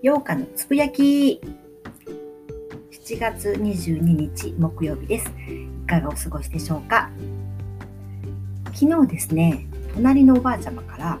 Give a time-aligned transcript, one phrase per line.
[0.00, 1.40] 8日のつぶやき。
[2.92, 5.26] 7月22日木曜日です。
[5.26, 7.10] いかがお過ごしでしょうか？
[8.72, 9.66] 昨日ですね
[9.96, 11.18] 隣のおばあちゃまから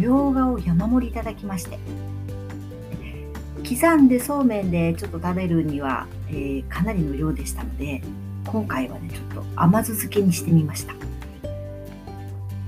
[0.00, 1.78] みょうがを山盛りいただきまして。
[3.68, 8.02] 刻んでそうめんでちょっと食べるには、えー、かなりの量でしたので
[8.46, 10.94] 今回はねちょっと甘酢漬けにしてみました。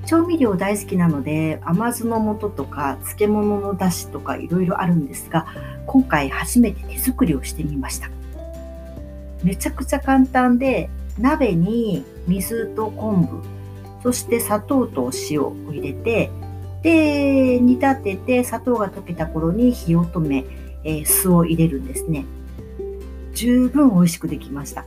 [0.08, 5.46] 調味料大好きなので甘酢の素とか漬物のだしとかいろいろあるんですが
[5.86, 8.08] 今回初めて手作りをしてみました。
[9.44, 13.42] めちゃくちゃ簡単で鍋に水と昆布
[14.02, 16.30] そして砂糖と塩を入れて
[16.82, 20.46] で煮立てて砂糖が溶けた頃に火を止め、
[20.84, 22.24] えー、酢を入れるんですね。
[23.34, 24.86] 十分美味しくできました。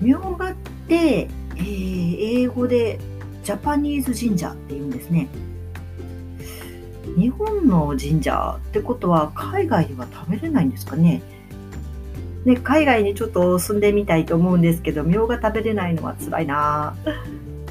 [0.00, 0.54] みょうがっ
[0.86, 2.98] てえー、英語で
[3.42, 5.28] ジャパニーズジンジャーって言うんですね。
[7.16, 11.22] 日本のジンジャーってことは海外では食べれないんですかね。
[12.44, 16.96] ね、海外にちょっと住んでみたいと思うんですけど、みょうが食べれないのは辛いな。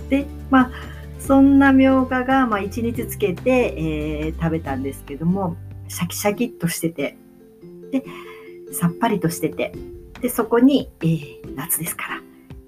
[0.09, 0.71] で、まあ、
[1.19, 7.17] そんなみょうがが、まあ、1日つけて、えー、食べたんですけども、シャキシャキっとしてて、
[7.91, 8.03] で、
[8.71, 9.73] さっぱりとしてて、
[10.21, 12.20] で、そこに、えー、夏ですから、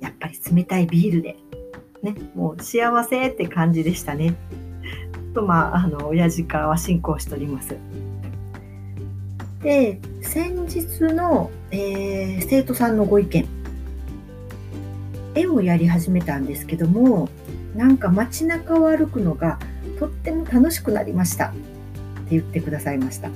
[0.04, 1.38] やっぱり冷たいビールで、
[2.02, 4.36] ね、もう幸せって感じでしたね。
[5.34, 7.78] と、まあ、あの、親父からは進行しております。
[9.62, 13.48] で、先日の、えー、生徒さんのご意見。
[15.36, 17.30] 絵をやり始めたんですけども、
[17.74, 19.58] なんか街中を歩くのが
[19.98, 21.60] とっても楽しくなりましたって
[22.32, 23.30] 言ってくださいました。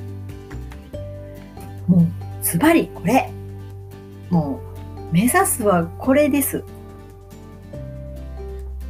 [1.87, 2.07] もう、
[2.43, 3.31] ズバリこれ。
[4.29, 4.76] もう、
[5.11, 6.63] 目指すはこれです。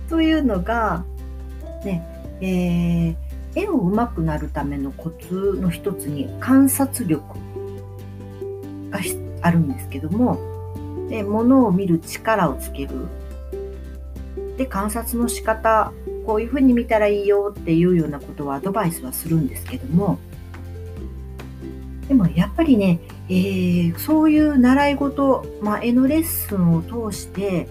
[0.10, 1.06] というのが、
[1.84, 2.04] ね、
[2.42, 3.16] えー、
[3.56, 7.24] 絵を上手くなるためのコツの一つに観察力
[8.90, 9.00] が
[9.42, 10.40] あるんですけども、
[11.10, 13.08] で物を見る力をつける。
[14.58, 15.92] で、観察の仕方、
[16.26, 20.20] こういうふうに見たらいいよっていうようなことはアドバイスはするんですけども、
[22.08, 27.68] でもやっぱりね、えー、そういう習い事、まあ、絵のレッスンを通して、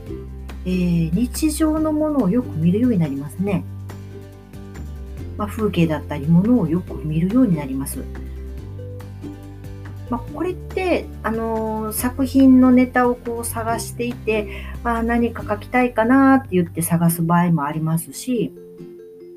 [0.67, 3.65] えー、日常のものをよく見るようになりますね。
[5.39, 8.03] まあ、風景だったり、ものをよく見るようになります。
[10.11, 14.49] まあ、これって、あのー、作品のネタをこう探していて、
[14.85, 18.53] あ何か描きたいかなって言って探す場合もありますし、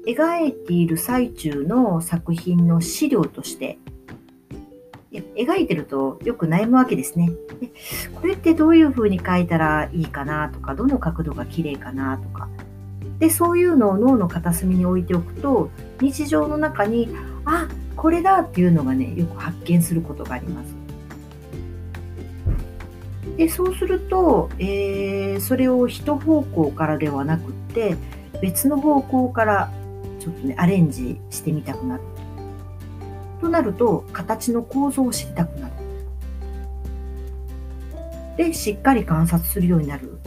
[0.06, 3.78] 描いている最中の作品の資料として
[5.12, 7.32] 描いてるとよく悩むわけですね。
[7.60, 7.72] で
[8.14, 12.48] これってどういう風に描いたらいいかなとか、どの角度が綺麗かなとか。
[13.20, 17.10] で、そういうのを脳の片隅に置いておくと、日常の中に、
[17.44, 20.74] あ、これだっていうのがね、よく発見することがあります。
[23.36, 27.98] で、そうすると、えー、それを一方向からではなくって、
[28.42, 29.72] 別の方向から
[30.20, 32.04] ちょっとね、アレンジしてみたくなる。
[33.40, 35.74] となると形の構造を知りたくなる。
[38.38, 40.18] でしっかり観察するようになる。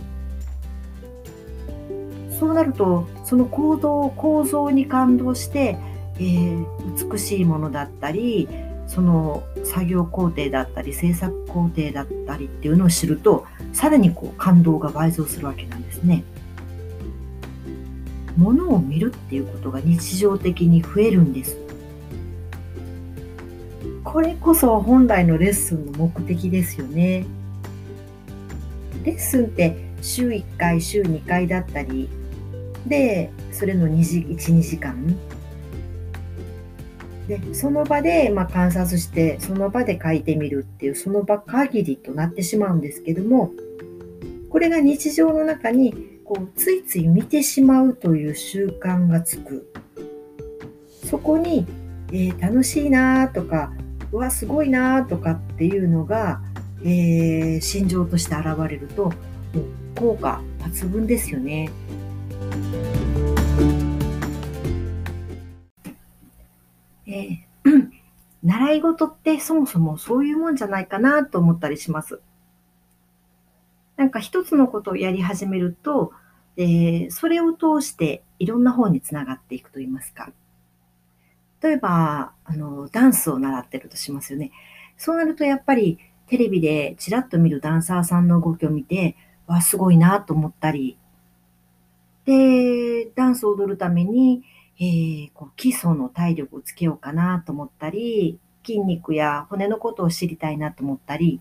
[2.39, 5.79] そうなるとその行動構造に感動して、
[6.19, 8.49] えー、美しいものだったり
[8.89, 16.25] その作業工程だったり制作工程だったりっていうのを知るとさらにこう感動が倍増するわけなんですね。
[18.37, 21.57] ものを見るっていうことが日常的に増えるんです。
[24.13, 27.25] これこそ本来のレッスンの目的ですよね。
[29.05, 32.11] レッスンって週1回、週2回だったり、
[32.87, 35.17] で、それの1、2時間。
[37.27, 43.53] で、その場で、まあ、観察して、その場で書いてみるっていう、その場限りとなってしまうんですけども、
[44.51, 49.73] これが日常の中に、こう、ついつい見てしまうという習慣がつく。
[51.07, 51.67] そこに、
[52.13, 53.73] えー、楽しいなとか、
[54.13, 56.43] うわすごいなとかっていうのが、
[56.85, 59.15] えー、心情として現れるともう
[59.97, 61.71] 効果抜群ですよね。
[67.07, 67.91] えー、
[68.45, 72.21] 習い事ってそもそもそういうもんじゃないかなと思ったりします。
[73.97, 76.13] なんか一つのことをやり始めると、
[76.59, 80.33] えー、それを通していろんな方につながっていくといいますか。
[81.63, 84.51] 例えば、あの、ダンスを習ってるとしますよね。
[84.97, 89.17] そうなるとやっぱりテレビでちらっと見るダンサーさんの動きを見て、
[89.47, 90.99] わ、すごいなと思ったり、
[92.25, 94.43] で、ダンスを踊るために、
[94.79, 101.41] えー、こう基礎の体力をつけようかなと思ったり、筋肉や骨のことを知りたいなと思ったり、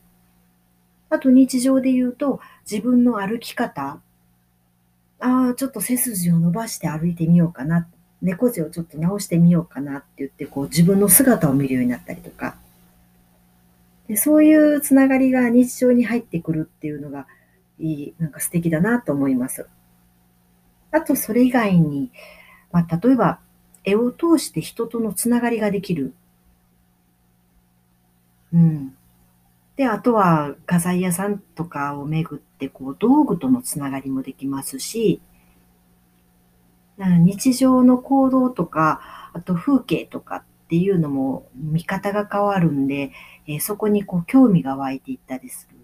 [1.09, 2.39] あと日常で言うと
[2.69, 4.01] 自分の歩き方、
[5.19, 7.87] ああ、ちょっと背筋を伸ばして歩いてみようかな、
[8.21, 12.55] 猫背をちょっと直してみようかなって言って、こう自分の姿を見るようになったりとか、
[14.07, 17.27] でそういうつながりが日常に入ってくるっていうのが
[17.79, 19.67] いい、なんか素敵だなと思います。
[20.91, 22.11] あと、それ以外に、
[22.71, 23.39] まあ、例えば、
[23.83, 26.13] 絵を通して人とのつながりができる。
[28.53, 28.95] うん。
[29.77, 35.21] で、あとは画材屋さんとかを巡って、こう、道具とのつながりもできますし、
[36.97, 43.11] な日常の行動とか、あと風景とかっていうのも見方が変わるんで、
[43.47, 45.77] えー、そこにこう興味が湧いていったりする。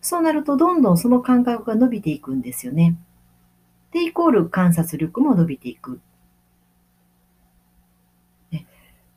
[0.00, 2.96] そうなるとどんどんその感覚が伸びていくんですよね。
[3.92, 6.00] で、イコール観察力も伸びていく。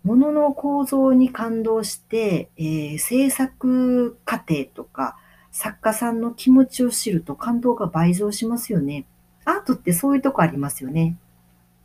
[0.08, 5.18] 物の構造に感動して、えー、制作過程とか
[5.52, 9.06] 作家さんの気持ちを知ると感動が倍増しますよね。
[9.44, 11.18] アートってそういうとこありますよね。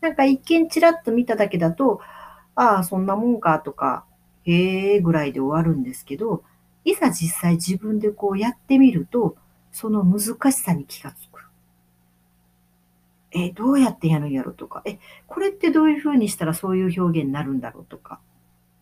[0.03, 2.01] なんか一見ちらっと見ただけだと、
[2.57, 4.05] ああ、そんなもんかとか、
[4.45, 6.43] へえぐらいで終わるんですけど、
[6.85, 9.37] いざ実際自分でこうやってみると、
[9.71, 11.41] その難しさに気がつく。
[13.31, 18.19] え、どうやってやるんやろとか、え、これってどういうふうにしたらそういう表現になるんだろうとか、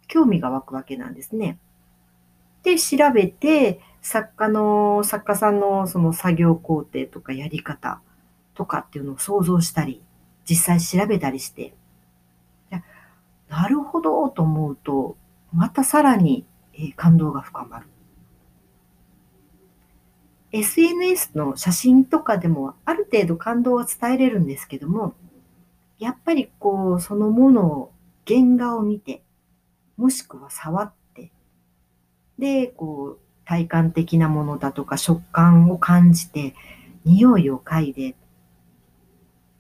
[0.09, 1.59] 興味が湧くわけなんですね。
[2.63, 8.01] で、調べて、作家の、作家さんのその作業工程とかやり方
[8.55, 10.03] とかっていうのを想像したり、
[10.51, 11.75] 実際調べたりして、
[13.49, 15.17] なるほどと思うと、
[15.53, 16.45] またさらに
[16.97, 17.87] 感動が深まる。
[20.53, 25.15] SNS の写真とかでもある程度感動は伝えれるんですけども、
[26.01, 27.93] やっぱりこう、そのものを
[28.27, 29.23] 原画を見て、
[29.97, 31.31] もしくは触って、
[32.39, 36.57] で、こう、体感的なものだとか食感を感じて、
[37.05, 38.17] 匂いを嗅いで、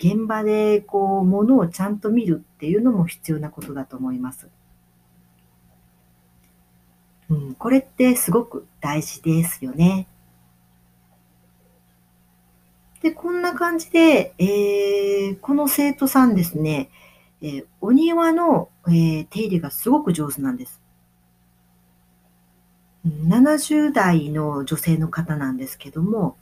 [0.03, 4.49] 現場でこう、ものをちゃんと見るっていうのも必要なことだと思います。
[7.29, 10.09] うん、これってすごく大事ですよね。
[13.03, 16.91] で、こんな感じで、えー、この生徒さんですね、
[17.43, 20.81] えー、お庭の、えー、手入れがすごく上手なんです。
[23.07, 26.37] 70代の女性の方なんですけども、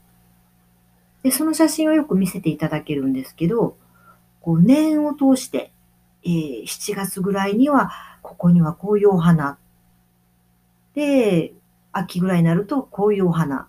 [1.23, 3.77] でその写真をよく見せていただけるんですけど、
[4.41, 5.73] こう年を通して、
[6.25, 7.91] えー、7月ぐらいには、
[8.23, 9.59] ここにはこういうお花。
[10.95, 11.53] で、
[11.93, 13.69] 秋ぐらいになるとこういうお花。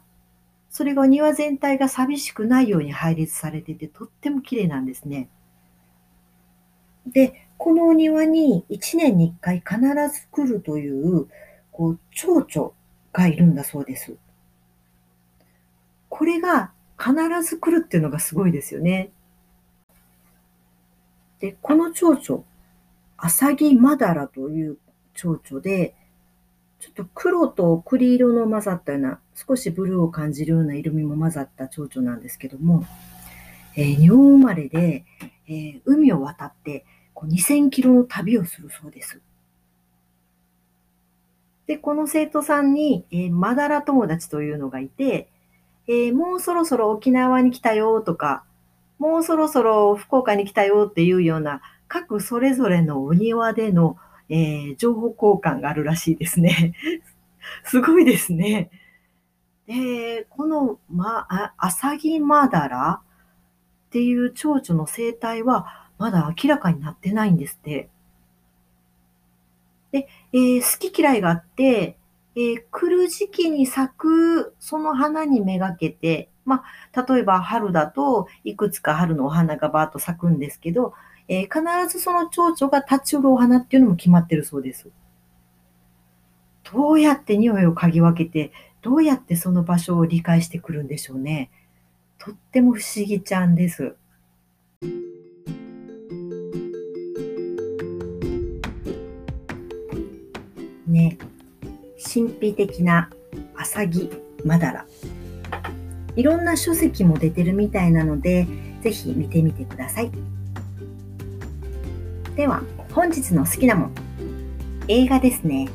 [0.69, 5.30] それが庭全体が寂しくないように配列されてて、とっても綺麗なんですね。
[7.07, 9.80] で、このお庭に1年に1回必
[10.13, 11.28] ず来るという、
[11.72, 12.72] こう、蝶々
[13.12, 14.16] がいるんだそうです。
[16.10, 17.13] これが必
[17.44, 19.12] ず来るっていうのがすごいですよね。
[21.40, 22.44] で、この蝶々、
[23.18, 24.78] アサギマダラという
[25.13, 25.96] 蝶々で、
[26.80, 32.86] ちょっと黒と栗色の混ざったような、少しブルーを感じるような色味も混ざった蝶々なんですけども、
[33.75, 35.06] えー、日本生まれで、
[35.47, 39.21] えー、海を渡ってこう2000キロの旅をするそうです。
[41.68, 45.30] で、この生徒さんに、えー、マダラ友達というのがいて、
[45.90, 48.46] えー、もうそろそろ沖縄に来たよとか、
[49.00, 53.98] もうそろそろ福岡に来たよっていうような、各それぞれのお庭での
[54.30, 56.74] えー、情報交換があるらしいですね。
[57.66, 58.69] すごいですね。
[59.66, 63.02] で、この、ま、あ、アサギマダラ
[63.88, 67.90] っていう蝶々の生態はまだ明らかになってないんですって。
[69.92, 71.98] で、えー、好き嫌いがあって、
[72.40, 80.94] えー、来る時期に咲くその花にめがけて、まあ、例えば春だといくつか春のお花がバーッと咲くんですけど、
[81.28, 84.88] えー、必ずその蝶々が立ち寄るお花っていうのも決まってるそうです。
[86.72, 91.52] どうやって匂いを嗅ぎ分けて、どうやってその場所を理解してくるんでしょうね。
[92.19, 93.98] とっても不思議ちゃんです。
[100.88, 101.18] ね、
[102.11, 103.09] 神秘的な
[103.56, 104.09] アサギ
[104.44, 104.85] マダラ。
[106.16, 108.47] いろんな書籍も出てるみたいなので、
[108.81, 110.11] ぜひ見てみてください。
[112.39, 112.63] では
[112.94, 113.92] 本日の好きなもん
[114.87, 115.68] 映画ですね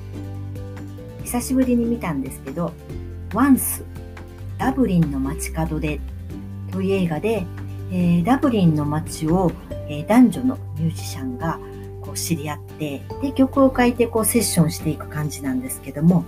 [1.22, 2.72] 久しぶりに見たんですけど
[3.34, 3.84] 「ワンス
[4.56, 6.00] ダブリンの街角で」
[6.72, 7.44] という映画で、
[7.92, 9.52] えー、ダブリンの街を、
[9.90, 11.60] えー、男女のミュージシャンが
[12.14, 16.24] 知り合ってで曲を書いてこうセッションしていく感じなんですけども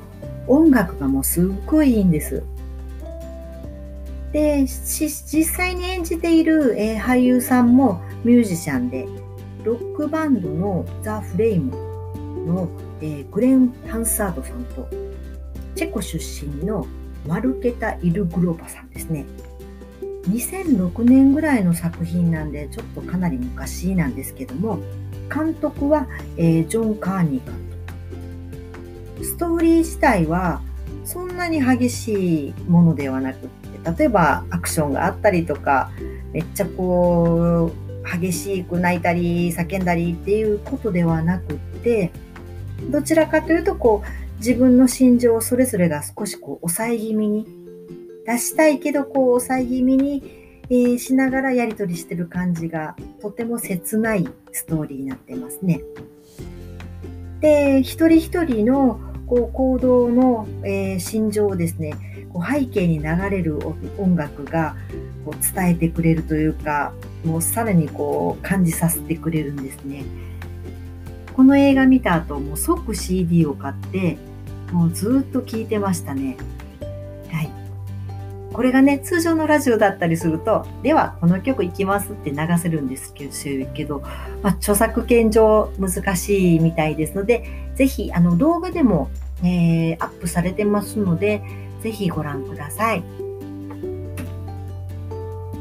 [0.47, 2.45] 音楽がもうすっごいいいんです。
[4.33, 9.07] で実際に演じている、えー、俳優さんもミュージシャンで
[9.65, 11.71] ロックバンドのザ・フレイム
[12.47, 12.69] の、
[13.01, 14.89] えー、グレン・ハンサードさんと
[15.75, 16.87] チェコ出身の
[17.27, 19.25] マルケタ・イルグローバさんですね。
[20.29, 24.81] 2006年ぐらいの作品なんでちょっとかなり昔なんですけども
[25.33, 26.07] 監督は、
[26.37, 27.45] えー、ジョン・カーニー。
[27.45, 30.61] 監督ストーリー自体は
[31.05, 33.67] そんなに激しいものではなくって
[33.99, 35.91] 例えばアクションがあったりとか
[36.33, 42.13] めっちゃこう激しく泣いたり叫んだりっていうことではなくって
[42.91, 47.47] どちらかというとこう自分の心情をそれぞれが少しこう抑え気味に
[48.27, 55.83] 出したいけどこう抑え気味に、えー、しながらやり取りしてる感じがとても切ないストーリーになってますね。
[57.41, 63.59] で一人一人のこう行動の、えー、心情をですねこう背景に流れる
[63.99, 64.77] 音楽が
[65.25, 66.93] こう伝えてくれるというか
[67.25, 70.05] もうさらにこう感じさせてくれるんですね。
[71.35, 74.17] この映画見た後もう即 CD を買って
[74.73, 76.37] もうずっと聴いてましたね。
[78.57, 84.01] これがね、通常のラジオだったりすると、ではこの曲いきますって流せるんですけど、
[84.43, 87.45] まあ、著作権上難しいみたいですので、
[87.75, 89.11] ぜひあの動画でも、
[89.45, 91.43] えー、アップされてますので、
[91.83, 93.05] ぜひご覧ください。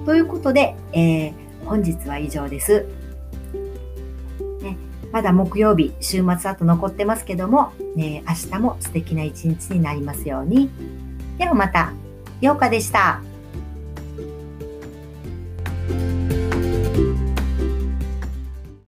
[0.05, 1.33] ということで、えー、
[1.65, 2.85] 本日は以上です。
[4.61, 4.77] ね、
[5.11, 10.69] まだ木曜日、週末あと残ってますけども、ね、明日も素敵な一日になりますように。
[11.37, 11.91] ではまた。
[12.42, 13.22] ようかでした。